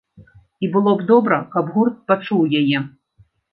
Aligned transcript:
І 0.67 0.69
было 0.77 0.91
б 1.01 1.05
добра, 1.11 1.37
каб 1.53 1.71
гурт 1.75 1.95
пачуў 2.09 2.43
яе. 2.63 2.85